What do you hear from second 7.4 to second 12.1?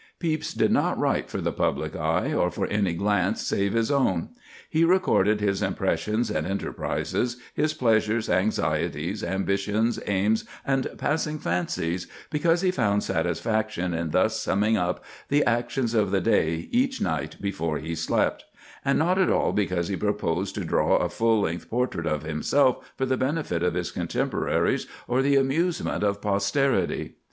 his pleasures, anxieties, ambitions, aims, and passing fancies